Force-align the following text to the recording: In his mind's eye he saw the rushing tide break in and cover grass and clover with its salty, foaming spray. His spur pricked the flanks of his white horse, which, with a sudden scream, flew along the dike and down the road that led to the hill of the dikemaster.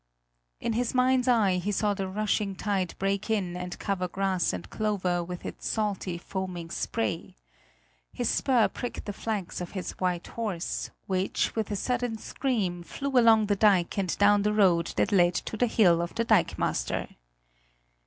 In 0.59 0.73
his 0.73 0.95
mind's 0.95 1.27
eye 1.27 1.57
he 1.57 1.71
saw 1.71 1.93
the 1.93 2.07
rushing 2.07 2.55
tide 2.55 2.95
break 2.97 3.29
in 3.29 3.55
and 3.55 3.77
cover 3.77 4.07
grass 4.07 4.51
and 4.51 4.67
clover 4.67 5.23
with 5.23 5.45
its 5.45 5.67
salty, 5.67 6.17
foaming 6.17 6.71
spray. 6.71 7.35
His 8.11 8.27
spur 8.27 8.67
pricked 8.67 9.05
the 9.05 9.13
flanks 9.13 9.61
of 9.61 9.73
his 9.73 9.91
white 9.99 10.25
horse, 10.25 10.89
which, 11.05 11.55
with 11.55 11.69
a 11.69 11.75
sudden 11.75 12.17
scream, 12.17 12.81
flew 12.81 13.11
along 13.15 13.45
the 13.45 13.55
dike 13.55 13.95
and 13.99 14.17
down 14.17 14.41
the 14.41 14.53
road 14.53 14.87
that 14.97 15.11
led 15.11 15.35
to 15.35 15.55
the 15.55 15.67
hill 15.67 16.01
of 16.01 16.15
the 16.15 16.23
dikemaster. 16.25 17.07